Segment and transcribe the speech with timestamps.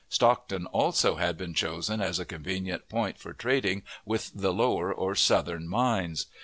[0.09, 5.13] Stockton also had been chosen as a convenient point for trading with the lower or
[5.13, 6.25] southern mines.